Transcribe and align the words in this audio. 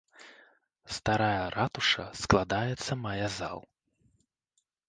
Старая 0.95 1.43
ратуша 1.57 2.07
складаецца 2.23 2.91
мае 3.05 3.27
зал. 3.37 3.59